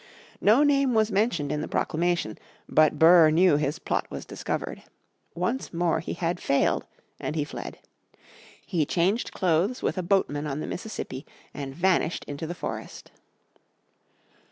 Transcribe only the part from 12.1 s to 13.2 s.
into the forest.